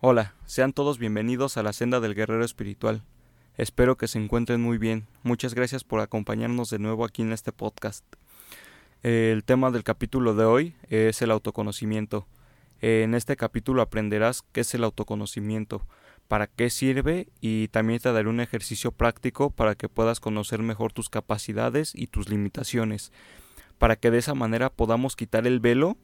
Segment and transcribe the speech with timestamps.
[0.00, 3.02] Hola, sean todos bienvenidos a la senda del guerrero espiritual.
[3.56, 5.08] Espero que se encuentren muy bien.
[5.24, 8.04] Muchas gracias por acompañarnos de nuevo aquí en este podcast.
[9.02, 12.28] El tema del capítulo de hoy es el autoconocimiento.
[12.80, 15.84] En este capítulo aprenderás qué es el autoconocimiento,
[16.28, 20.92] para qué sirve y también te daré un ejercicio práctico para que puedas conocer mejor
[20.92, 23.10] tus capacidades y tus limitaciones,
[23.78, 25.96] para que de esa manera podamos quitar el velo,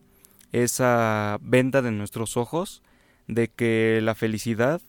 [0.51, 2.83] esa venda de nuestros ojos,
[3.27, 4.81] de que la felicidad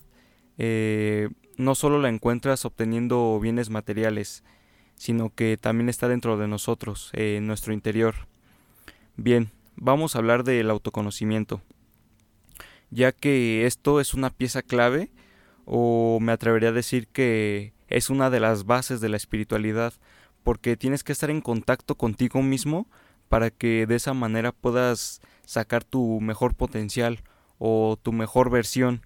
[0.57, 4.43] eh, no solo la encuentras obteniendo bienes materiales,
[4.95, 8.27] sino que también está dentro de nosotros, en nuestro interior.
[9.17, 11.61] Bien, vamos a hablar del autoconocimiento,
[12.89, 15.11] ya que esto es una pieza clave
[15.65, 19.93] o me atrevería a decir que es una de las bases de la espiritualidad,
[20.43, 22.87] porque tienes que estar en contacto contigo mismo
[23.29, 27.23] para que de esa manera puedas sacar tu mejor potencial
[27.57, 29.01] o tu mejor versión.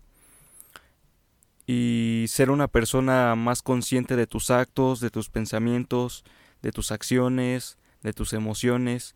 [1.65, 6.23] Y ser una persona más consciente de tus actos, de tus pensamientos,
[6.61, 9.15] de tus acciones, de tus emociones.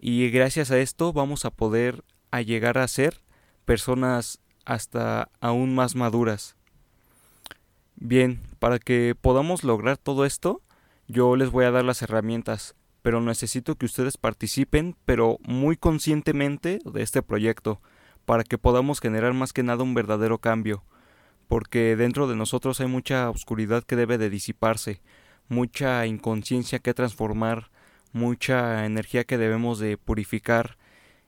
[0.00, 3.22] Y gracias a esto vamos a poder a llegar a ser
[3.64, 6.56] personas hasta aún más maduras.
[7.96, 10.60] Bien, para que podamos lograr todo esto,
[11.08, 16.80] yo les voy a dar las herramientas, pero necesito que ustedes participen, pero muy conscientemente
[16.84, 17.80] de este proyecto,
[18.26, 20.84] para que podamos generar más que nada un verdadero cambio,
[21.48, 25.00] porque dentro de nosotros hay mucha oscuridad que debe de disiparse,
[25.48, 27.70] mucha inconsciencia que transformar,
[28.12, 30.76] mucha energía que debemos de purificar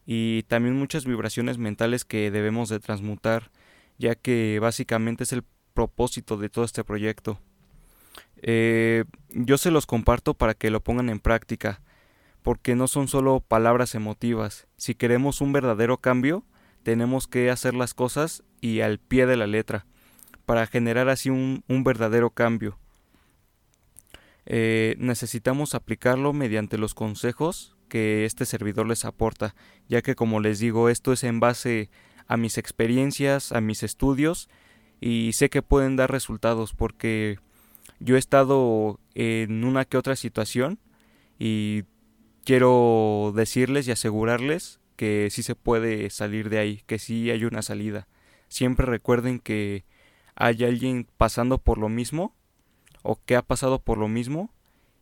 [0.04, 3.50] y también muchas vibraciones mentales que debemos de transmutar,
[3.98, 7.38] ya que básicamente es el propósito de todo este proyecto.
[8.42, 11.80] Eh, yo se los comparto para que lo pongan en práctica,
[12.42, 14.66] porque no son solo palabras emotivas.
[14.76, 16.44] Si queremos un verdadero cambio,
[16.88, 19.84] tenemos que hacer las cosas y al pie de la letra,
[20.46, 22.78] para generar así un, verdadero cambio.
[24.46, 29.54] Eh, necesitamos aplicarlo mediante los consejos que este servidor les aporta,
[29.86, 31.90] ya que como les digo, esto es en base
[32.26, 34.48] a mis experiencias, a mis estudios
[34.98, 37.38] y sé que pueden dar resultados porque
[38.00, 40.78] yo he estado en una que otra situación
[41.38, 41.82] y
[42.46, 47.62] quiero decirles y asegurarles que sí se puede salir de ahí, que sí hay una
[47.62, 48.08] salida.
[48.48, 49.84] Siempre recuerden que
[50.34, 52.34] hay alguien pasando por lo mismo
[53.02, 54.50] o que ha pasado por lo mismo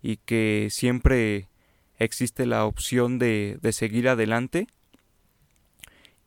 [0.03, 1.49] y que siempre
[1.99, 4.69] existe la opción de, de seguir adelante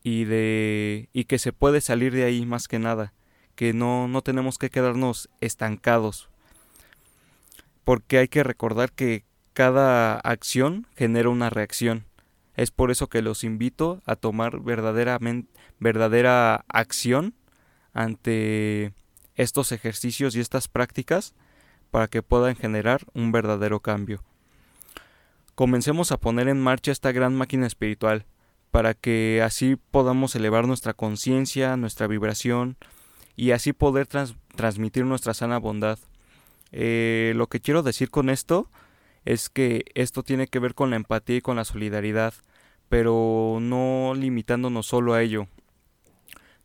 [0.02, 3.14] y de y que se puede salir de ahí más que nada
[3.60, 6.30] que no, no tenemos que quedarnos estancados.
[7.84, 12.06] Porque hay que recordar que cada acción genera una reacción.
[12.60, 17.32] Es por eso que los invito a tomar verdaderamente, verdadera acción
[17.94, 18.92] ante
[19.34, 21.34] estos ejercicios y estas prácticas
[21.90, 24.22] para que puedan generar un verdadero cambio.
[25.54, 28.26] Comencemos a poner en marcha esta gran máquina espiritual
[28.70, 32.76] para que así podamos elevar nuestra conciencia, nuestra vibración,
[33.36, 35.98] y así poder transmitir nuestra sana bondad.
[36.72, 38.68] Eh, lo que quiero decir con esto
[39.24, 42.34] es que esto tiene que ver con la empatía y con la solidaridad,
[42.90, 45.46] pero no limitándonos solo a ello.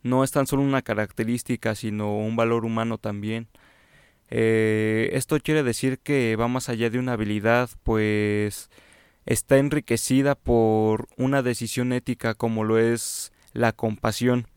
[0.02, 3.46] No es tan solo una característica, sino un valor humano también.
[4.28, 8.70] Eh, esto quiere decir que va más allá de una habilidad, pues
[9.24, 14.48] está enriquecida por una decisión ética como lo es la compasión.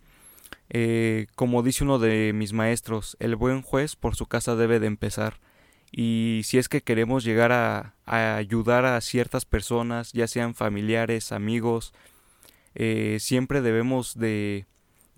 [0.71, 4.87] Eh, como dice uno de mis maestros, el buen juez por su casa debe de
[4.87, 5.39] empezar.
[5.91, 11.93] Y si es que queremos llegar a, ayudar a ciertas personas, ya sean familiares, amigos,
[12.75, 14.65] eh, siempre debemos de,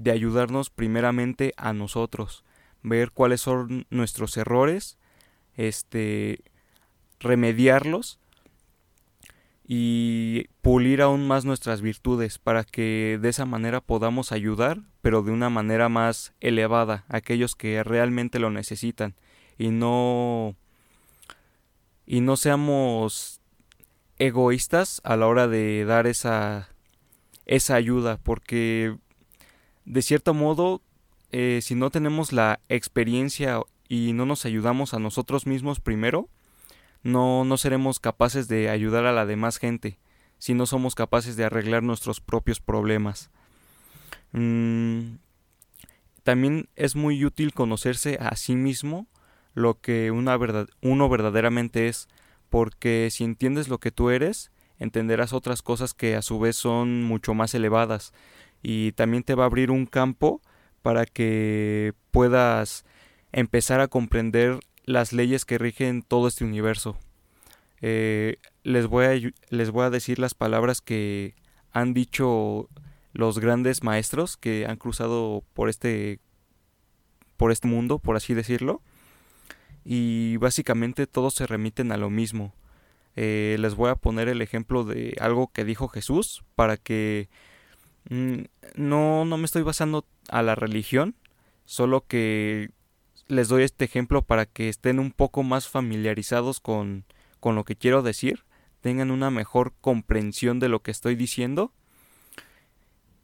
[0.05, 2.43] ayudarnos primeramente a nosotros,
[2.83, 4.97] ver cuáles son nuestros errores,
[5.55, 6.39] este,
[7.19, 8.19] remediarlos
[9.67, 15.31] y pulir aún más nuestras virtudes para que de esa manera podamos ayudar, pero de
[15.31, 19.15] una manera más elevada a aquellos que realmente lo necesitan
[19.57, 20.55] y no
[22.05, 23.41] y no seamos
[24.17, 26.69] egoístas a la hora de dar esa
[27.45, 28.97] esa ayuda porque
[29.85, 30.81] de cierto modo
[31.31, 36.29] eh, si no tenemos la experiencia y no nos ayudamos a nosotros mismos primero
[37.03, 39.97] no, no seremos capaces de ayudar a la demás gente
[40.41, 43.29] si no somos capaces de arreglar nuestros propios problemas.
[44.31, 45.17] Mm,
[46.23, 49.05] también es muy útil conocerse a sí mismo
[49.53, 52.07] lo que una verdad, uno verdaderamente es,
[52.49, 57.03] porque si entiendes lo que tú eres, entenderás otras cosas que a su vez son
[57.03, 58.13] mucho más elevadas
[58.63, 60.41] y también te va a abrir un campo
[60.81, 62.85] para que puedas
[63.31, 66.97] empezar a comprender las leyes que rigen todo este universo.
[67.81, 71.35] Eh, les, voy a, les voy a decir las palabras que
[71.71, 72.69] han dicho
[73.13, 76.19] los grandes maestros que han cruzado por este
[77.37, 78.81] por este mundo, por así decirlo.
[79.83, 82.53] Y básicamente todos se remiten a lo mismo.
[83.15, 87.29] Eh, les voy a poner el ejemplo de algo que dijo Jesús para que
[88.09, 88.43] mm,
[88.75, 91.15] no, no me estoy basando a la religión,
[91.65, 92.71] solo que
[93.27, 97.05] les doy este ejemplo para que estén un poco más familiarizados con,
[97.39, 98.45] con lo que quiero decir,
[98.81, 101.73] tengan una mejor comprensión de lo que estoy diciendo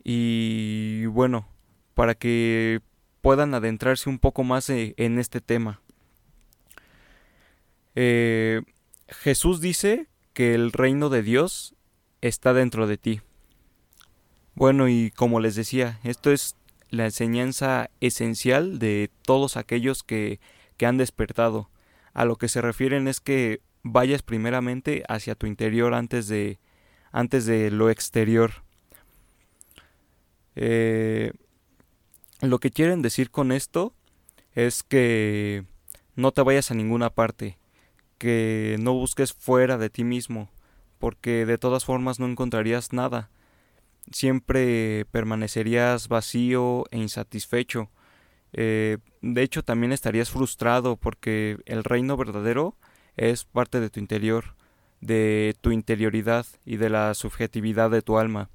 [0.10, 1.50] y bueno,
[1.94, 2.80] para que
[3.20, 5.82] puedan adentrarse un poco más eh, en este tema.
[8.00, 8.62] Eh,
[9.08, 11.74] Jesús dice que el reino de Dios
[12.22, 13.22] está dentro de ti.
[14.54, 16.56] Bueno, y como les decía, esto es
[16.92, 20.40] la enseñanza esencial de todos aquellos que,
[20.78, 21.72] que han despertado.
[22.14, 26.60] A lo que se refieren es que vayas primeramente hacia tu interior antes de,
[27.12, 28.64] antes de lo exterior.
[30.56, 31.32] Eh,
[32.42, 33.96] lo que quieren decir con esto
[34.54, 35.64] es que
[36.16, 37.58] no te vayas a ninguna parte,
[38.18, 40.50] que no busques fuera de ti mismo,
[41.00, 43.30] porque de todas formas no encontrarías nada.
[44.12, 47.90] Siempre permanecerías vacío e insatisfecho.
[48.54, 52.76] Eh, de hecho, también estarías frustrado porque el reino verdadero
[53.18, 54.56] es parte de tu interior,
[55.02, 58.50] de tu interioridad y de la subjetividad de tu alma.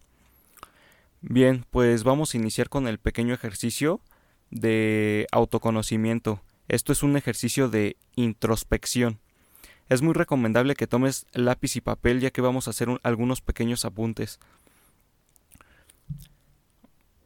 [1.21, 4.01] Bien, pues vamos a iniciar con el pequeño ejercicio
[4.51, 6.41] de autoconocimiento.
[6.69, 9.21] Esto es un ejercicio de introspección.
[9.89, 13.85] Es muy recomendable que tomes lápiz y papel ya que vamos a hacer algunos pequeños
[13.85, 14.41] apuntes.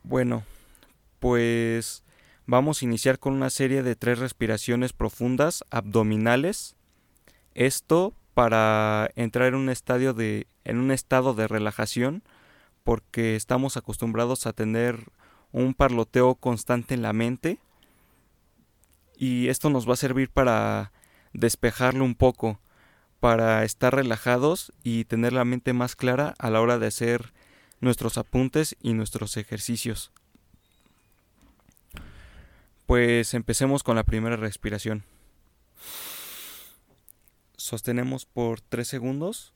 [0.02, 0.44] Bueno,
[1.18, 2.04] pues
[2.46, 6.76] vamos a iniciar con una serie de tres respiraciones profundas abdominales.
[7.54, 12.22] Esto para entrar en un estadio de en un estado de relajación
[12.84, 15.10] porque estamos acostumbrados a tener
[15.52, 17.58] un parloteo constante en la mente
[19.16, 20.92] y esto nos va a servir para
[21.36, 22.60] despejarlo un poco,
[23.20, 27.32] para estar relajados y tener la mente más clara a la hora de hacer
[27.80, 30.12] nuestros apuntes y nuestros ejercicios.
[32.86, 35.04] Pues empecemos con la primera respiración.
[37.56, 39.52] Sostenemos por 3 segundos.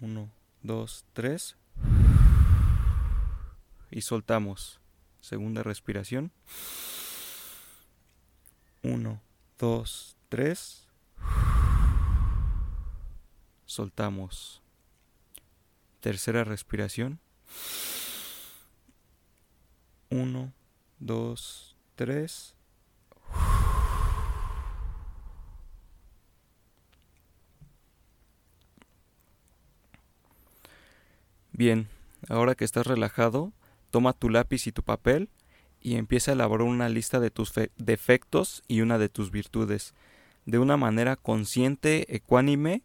[0.00, 0.30] 1,
[0.62, 1.56] 2, 3
[3.90, 4.80] y soltamos.
[5.20, 6.32] Segunda respiración.
[8.82, 9.20] 1,
[9.58, 10.83] 2, 3.
[13.66, 14.62] Soltamos.
[16.00, 17.20] Tercera respiración.
[20.10, 20.52] 1,
[20.98, 22.54] 2, 3.
[31.52, 31.88] Bien,
[32.28, 33.52] ahora que estás relajado,
[33.94, 35.28] Toma tu lápiz y tu papel
[35.80, 39.94] y empieza a elaborar una lista de tus defectos y una de tus virtudes,
[40.46, 42.82] de una manera consciente, ecuánime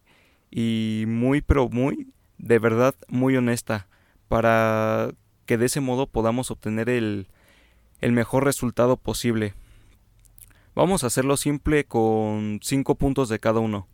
[0.50, 3.86] y muy, pero muy, de verdad, muy honesta,
[4.28, 5.12] para
[5.46, 7.28] que de ese modo podamos obtener el,
[8.00, 9.54] el mejor resultado posible.
[10.74, 13.88] Vamos a hacerlo simple con cinco puntos de cada uno.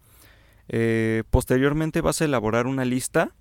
[0.68, 3.32] Eh, posteriormente vas a elaborar una lista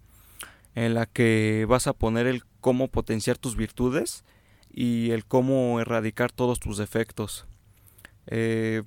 [0.75, 4.23] en la que vas a poner el cómo potenciar tus virtudes
[4.71, 7.45] y el cómo erradicar todos tus defectos.
[8.27, 8.83] Eh,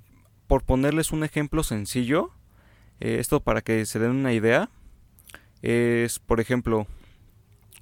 [0.46, 2.30] por ponerles un ejemplo sencillo,
[3.00, 4.70] eh, esto para que se den una idea,
[5.62, 6.86] es por ejemplo,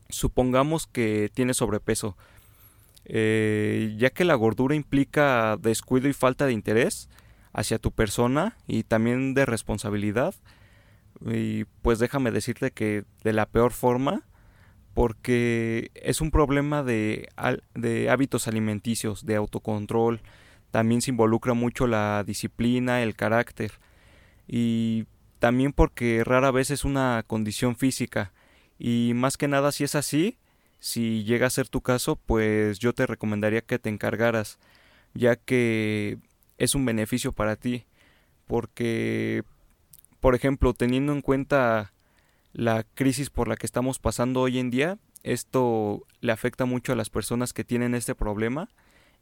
[0.09, 2.17] supongamos que tienes sobrepeso,
[3.05, 7.09] eh, ya que la gordura implica descuido y falta de interés
[7.53, 10.35] hacia tu persona y también de responsabilidad,
[11.25, 14.23] y pues déjame decirte que de la peor forma,
[14.93, 17.29] porque es un problema de,
[17.75, 20.21] de hábitos alimenticios, de autocontrol,
[20.71, 23.73] también se involucra mucho la disciplina, el carácter,
[24.47, 25.07] y
[25.39, 28.33] también porque rara vez es una condición física,
[28.79, 30.39] y más que nada si es así,
[30.79, 34.59] si llega a ser tu caso, pues yo te recomendaría que te encargaras,
[35.15, 36.19] ya que
[36.59, 37.87] es un beneficio para ti,
[38.47, 39.43] porque
[40.27, 41.93] por ejemplo, teniendo en cuenta
[42.53, 46.97] la crisis por la que estamos pasando hoy en día, esto le afecta mucho a
[46.97, 48.69] las personas que tienen este problema,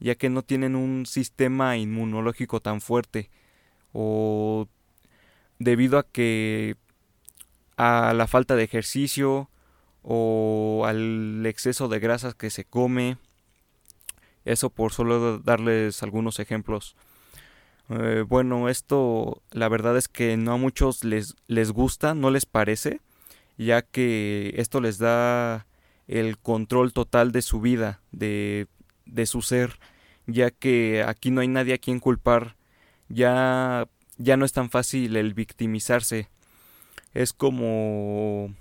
[0.01, 3.31] ya que no tienen un sistema inmunológico tan fuerte
[3.93, 4.67] o
[5.59, 6.77] debido a que
[7.77, 9.51] a la falta de ejercicio
[10.03, 13.17] o al exceso de grasas que se come
[14.45, 16.97] Eso por solo darles algunos ejemplos.
[17.91, 22.47] Eh, bueno, esto la verdad es que no a muchos les, les gusta, no les
[22.47, 23.01] parece,
[23.59, 25.67] ya que esto les da
[26.09, 28.69] el control total de su vida, de,
[29.07, 29.79] de su ser,
[30.27, 32.57] ya que aquí no hay nadie a quien culpar,
[33.09, 36.29] ya, ya no es tan fácil el victimizarse.
[37.13, 38.55] Es como,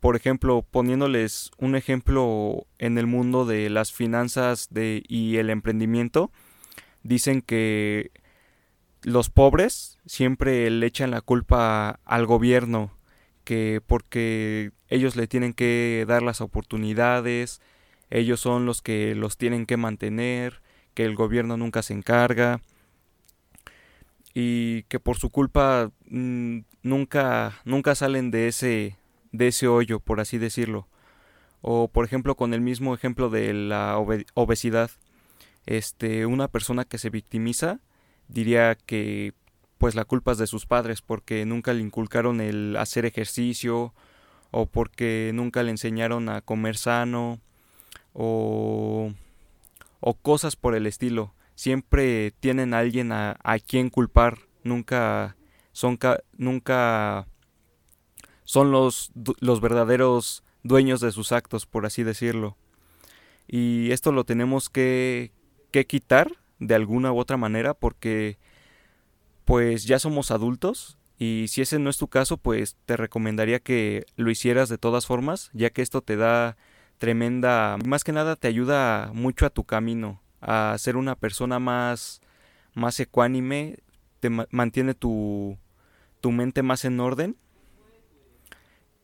[0.00, 6.30] por ejemplo, poniéndoles un ejemplo en el mundo de las finanzas de, y el emprendimiento,
[7.02, 8.10] dicen que
[9.02, 12.92] los pobres siempre le echan la culpa al gobierno,
[13.44, 17.60] que porque ellos le tienen que dar las oportunidades,
[18.10, 20.62] ellos son los que los tienen que mantener,
[20.94, 22.60] que el gobierno nunca se encarga
[24.38, 28.98] y que por su culpa mm, nunca nunca salen de ese
[29.32, 30.88] de ese hoyo, por así decirlo.
[31.62, 33.96] O por ejemplo con el mismo ejemplo de la
[34.34, 34.90] obesidad.
[35.64, 37.80] Este, una persona que se victimiza
[38.28, 39.32] diría que
[39.78, 43.94] pues la culpa es de sus padres porque nunca le inculcaron el hacer ejercicio
[44.50, 47.40] o porque nunca le enseñaron a comer sano
[48.12, 49.14] o,
[50.00, 51.32] o cosas por el estilo.
[51.56, 55.36] Siempre tienen a alguien a, a quien culpar, nunca
[55.72, 55.98] son
[56.38, 57.26] nunca
[58.44, 59.10] son los,
[59.40, 62.56] los verdaderos dueños de sus actos, por así decirlo.
[63.48, 65.32] Y esto lo tenemos que,
[65.72, 68.38] que quitar de alguna u otra manera porque
[69.44, 74.06] pues ya somos adultos y si ese no es tu caso pues te recomendaría que
[74.16, 76.56] lo hicieras de todas formas ya que esto te da
[76.98, 82.20] tremenda más que nada te ayuda mucho a tu camino a ser una persona más
[82.72, 83.78] más ecuánime
[84.20, 85.58] te mantiene tu
[86.20, 87.36] tu mente más en orden.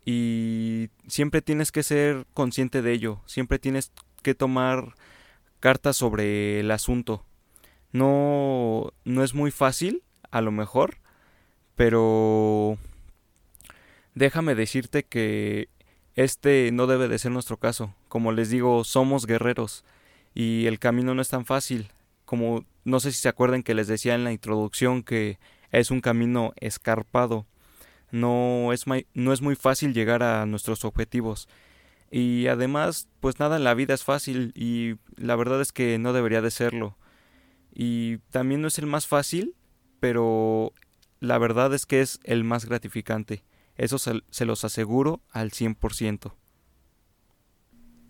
[0.04, 4.94] Y siempre tienes que ser consciente de ello siempre tienes que tomar
[5.60, 7.24] cartas sobre el asunto.
[7.92, 10.96] No, no es muy fácil, a lo mejor,
[11.76, 12.78] pero
[14.14, 15.68] déjame decirte que
[16.14, 17.94] este no debe de ser nuestro caso.
[18.08, 19.84] Como les digo, somos guerreros
[20.34, 21.88] y el camino no es tan fácil.
[22.24, 25.38] Como no sé si se acuerdan que les decía en la introducción que
[25.70, 27.46] es un camino escarpado.
[28.10, 28.84] No es,
[29.14, 31.48] no es muy fácil llegar a nuestros objetivos.
[32.10, 36.12] Y además, pues nada en la vida es fácil y la verdad es que no
[36.12, 36.96] debería de serlo
[37.74, 39.54] y también no es el más fácil,
[40.00, 40.72] pero
[41.20, 43.44] la verdad es que es el más gratificante.
[43.76, 46.34] Eso se, los aseguro al 100%.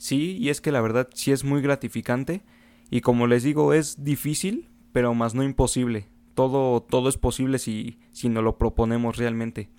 [0.03, 2.43] Sí, y es que la verdad sí es muy gratificante
[2.91, 6.09] y como les digo es difícil, pero más no imposible.
[6.35, 9.71] Todo, todo es posible si, si nos lo proponemos realmente.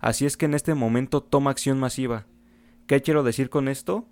[0.00, 2.26] Así es que en este momento toma acción masiva.
[2.88, 4.08] ¿Qué quiero decir con esto?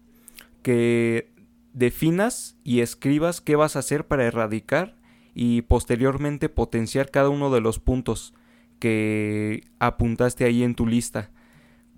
[0.63, 1.33] Que
[1.73, 4.95] definas y escribas qué vas a hacer para erradicar
[5.35, 8.33] y posteriormente potenciar cada uno de los puntos
[8.79, 11.33] que apuntaste ahí en tu lista.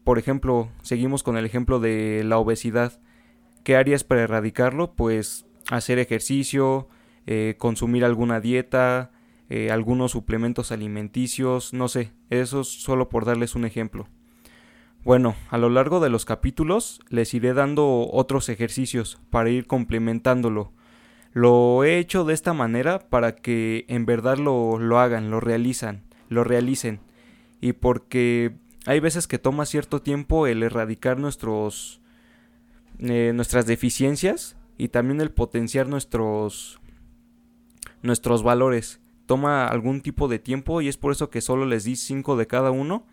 [0.02, 2.98] Por ejemplo, seguimos con el ejemplo de la obesidad.
[3.64, 4.92] ¿Qué harías para erradicarlo?
[4.94, 6.88] Pues hacer ejercicio,
[7.26, 9.12] eh, consumir alguna dieta,
[9.48, 14.08] eh, algunos suplementos alimenticios, no sé, eso solo por darles un ejemplo.
[15.04, 20.72] Bueno, a lo largo de los capítulos les iré dando otros ejercicios para ir complementándolo
[21.32, 26.02] lo he hecho de esta manera para que en verdad lo, lo hagan, lo realizan,
[26.28, 27.00] lo realicen.
[27.60, 31.99] Y porque hay veces que toma cierto tiempo el erradicar nuestros
[33.00, 36.80] eh, nuestras deficiencias y también el potenciar nuestros
[38.02, 39.00] nuestros valores.
[39.26, 42.46] Toma algún tipo de tiempo y es por eso que solo les di cinco de
[42.46, 43.06] cada uno.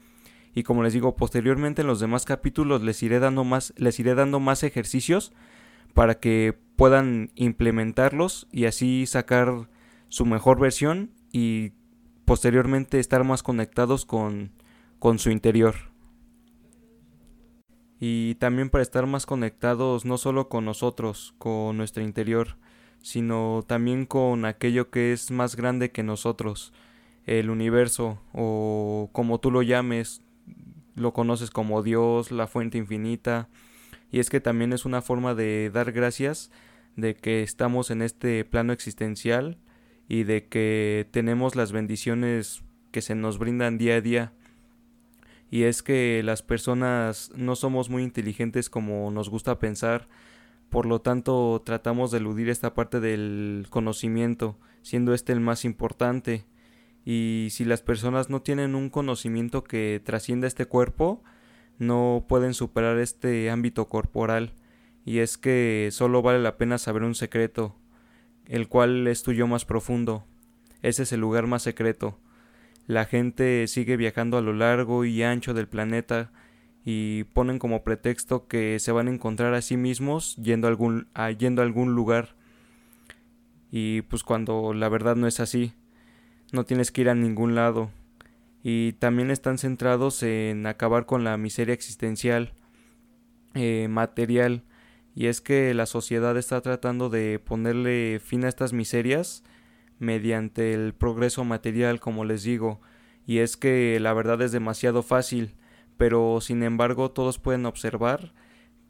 [0.55, 4.15] Y como les digo, posteriormente en los demás capítulos les iré dando más, les iré
[4.15, 5.31] dando más ejercicios
[5.93, 9.69] para que puedan implementarlos y así sacar
[10.09, 11.73] su mejor versión y
[12.25, 14.51] posteriormente estar más conectados con,
[14.99, 15.75] con su interior.
[17.99, 22.57] Y también para estar más conectados no solo con nosotros, con nuestro interior,
[23.01, 26.73] sino también con aquello que es más grande que nosotros,
[27.25, 30.21] el universo o como tú lo llames,
[30.95, 33.49] lo conoces como Dios, la fuente infinita,
[34.11, 36.51] y es que también es una forma de dar gracias
[36.95, 39.57] de que estamos en este plano existencial
[40.07, 44.33] y de que tenemos las bendiciones que se nos brindan día a día.
[45.49, 50.07] Y es que las personas no somos muy inteligentes como nos gusta pensar,
[50.69, 56.45] por lo tanto tratamos de eludir esta parte del conocimiento, siendo este el más importante.
[57.05, 61.23] Y si las personas no tienen un conocimiento que trascienda este cuerpo,
[61.79, 64.53] no pueden superar este ámbito corporal
[65.05, 67.75] y es que solo vale la pena saber un secreto
[68.47, 70.25] el cual es tu yo más profundo.
[70.81, 72.17] Ese es el lugar más secreto.
[72.87, 76.31] La gente sigue viajando a lo largo y ancho del planeta
[76.85, 81.07] y ponen como pretexto que se van a encontrar a sí mismos yendo a algún,
[81.37, 82.37] yendo a algún lugar.
[83.69, 85.73] Y pues cuando la verdad no es así,
[86.53, 87.91] no tienes que ir a ningún lado.
[88.63, 92.53] Y también están centrados en acabar con la miseria existencial,
[93.53, 94.63] eh, material.
[95.13, 99.43] Y es que la sociedad está tratando de ponerle fin a estas miserias
[99.99, 102.81] mediante el progreso material, como les digo.
[103.25, 105.55] Y es que la verdad es demasiado fácil
[105.97, 108.33] pero sin embargo todos pueden observar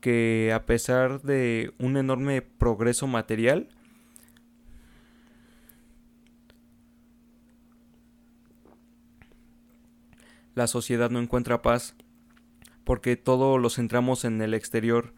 [0.01, 3.69] que a pesar de un enorme progreso material,
[10.53, 11.95] la sociedad no encuentra paz
[12.83, 15.13] porque todo lo centramos en el exterior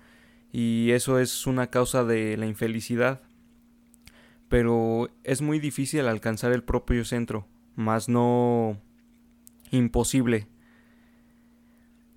[0.52, 3.22] y eso es una causa de la infelicidad.
[4.50, 8.78] Pero es muy difícil alcanzar el propio centro, mas no
[9.72, 10.48] imposible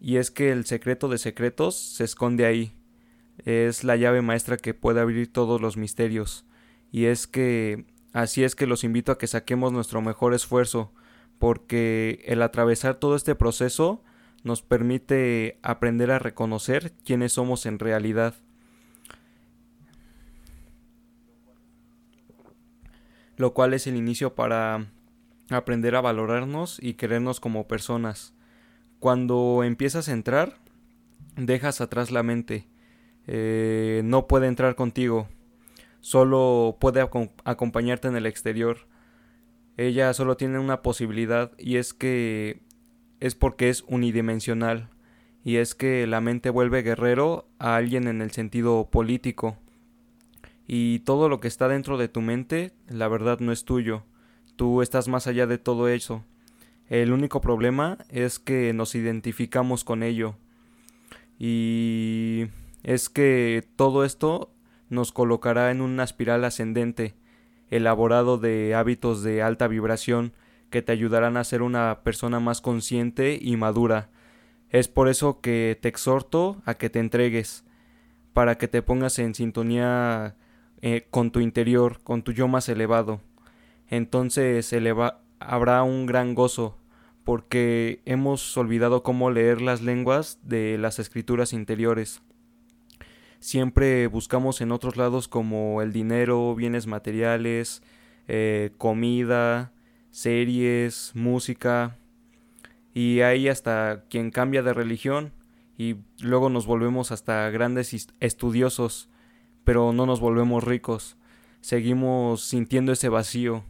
[0.02, 2.74] y es que el secreto de secretos se esconde ahí.
[3.44, 6.44] Es la llave maestra que puede abrir todos los misterios.
[6.90, 10.92] Y es que así es que los invito a que saquemos nuestro mejor esfuerzo,
[11.38, 14.02] porque el atravesar todo este proceso
[14.42, 18.34] nos permite aprender a reconocer quiénes somos en realidad.
[23.36, 24.86] Lo cual es el inicio para
[25.50, 28.34] aprender a valorarnos y querernos como personas.
[28.98, 30.58] Cuando empiezas a entrar,
[31.36, 32.68] dejas atrás la mente.
[33.26, 35.28] Eh, no puede entrar contigo.
[36.00, 38.78] Solo puede acompañarte en el exterior.
[39.76, 42.62] Ella solo tiene una posibilidad y es que
[43.20, 44.90] es porque es unidimensional.
[45.44, 49.56] Y es que la mente vuelve guerrero a alguien en el sentido político.
[50.66, 54.04] Y todo lo que está dentro de tu mente, la verdad no es tuyo.
[54.56, 56.24] Tú estás más allá de todo eso.
[56.88, 60.36] El único problema es que nos identificamos con ello.
[61.38, 62.46] Y
[62.82, 64.52] es que todo esto
[64.88, 67.14] nos colocará en una espiral ascendente,
[67.70, 70.34] elaborado de hábitos de alta vibración
[70.70, 74.10] que te ayudarán a ser una persona más consciente y madura.
[74.70, 77.64] Es por eso que te exhorto a que te entregues,
[78.32, 80.36] para que te pongas en sintonía
[80.82, 83.20] eh, con tu interior, con tu yo más elevado.
[83.88, 84.74] Entonces
[85.40, 86.76] habrá un gran gozo
[87.24, 92.20] porque hemos olvidado cómo leer las lenguas de las escrituras interiores.
[93.38, 97.82] Siempre buscamos en otros lados como el dinero, bienes materiales,
[98.28, 99.72] eh, comida,
[100.10, 101.96] series, música,
[102.94, 105.32] y hay hasta quien cambia de religión
[105.78, 109.08] y luego nos volvemos hasta grandes estudiosos,
[109.64, 111.16] pero no nos volvemos ricos.
[111.60, 113.64] Seguimos sintiendo ese vacío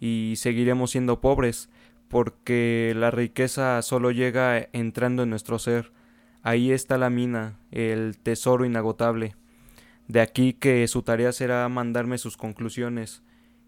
[0.00, 1.70] y seguiremos siendo pobres
[2.08, 5.92] porque la riqueza solo llega entrando en nuestro ser.
[6.42, 9.36] Ahí está la mina, el tesoro inagotable.
[10.08, 13.22] De aquí que su tarea será mandarme sus conclusiones,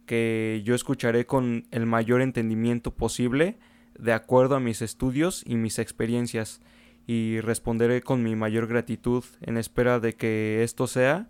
[0.07, 3.59] que yo escucharé con el mayor entendimiento posible,
[3.99, 6.63] de acuerdo a mis estudios y mis experiencias,
[7.07, 11.29] y responderé con mi mayor gratitud en espera de que esto sea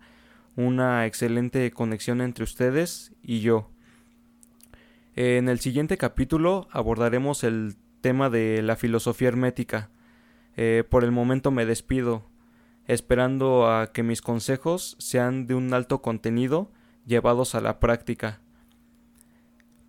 [0.55, 3.69] una excelente conexión entre ustedes y yo.
[5.15, 9.89] En el siguiente capítulo abordaremos el tema de la filosofía hermética.
[10.57, 12.29] Eh, por el momento me despido,
[12.87, 16.71] esperando a que mis consejos sean de un alto contenido
[17.05, 18.41] llevados a la práctica,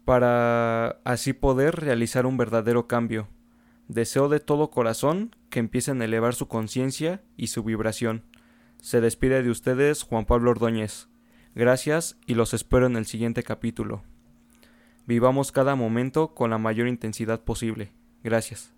[0.05, 3.29] para así poder realizar un verdadero cambio.
[3.89, 8.25] Deseo de todo corazón que empiecen a elevar su conciencia y su vibración.
[8.83, 11.09] Se despide de ustedes Juan Pablo Ordóñez.
[11.55, 14.03] Gracias y los espero en el siguiente capítulo.
[15.07, 17.93] Vivamos cada momento con la mayor intensidad posible.
[18.25, 18.75] Gracias.